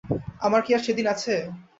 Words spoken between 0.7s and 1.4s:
আর সেদিন আছে।